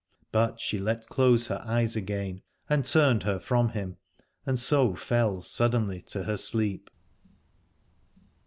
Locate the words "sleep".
6.37-6.89